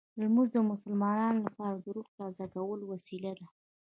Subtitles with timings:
[0.19, 3.45] لمونځ د مسلمانانو لپاره د روح تازه کولو وسیله ده.